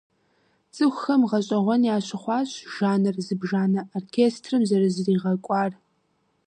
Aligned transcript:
ЦӀыхухэм 0.75 1.21
гъэщӀэгъуэн 1.29 1.81
ящыхъуащ 1.95 2.49
жанр 2.75 3.15
зыбжанэ 3.25 3.81
оркестрым 3.97 4.63
зэрызригъэкӀуар. 4.69 5.71